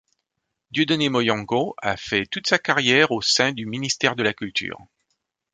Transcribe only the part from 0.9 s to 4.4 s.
Moyongo a fait toute sa carrière au sein du ministère de la